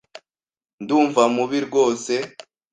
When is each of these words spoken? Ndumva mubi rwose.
Ndumva 0.83 1.21
mubi 1.35 1.57
rwose. 1.67 2.13